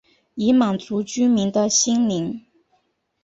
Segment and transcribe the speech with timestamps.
[0.33, 2.43] 以满足居民的心灵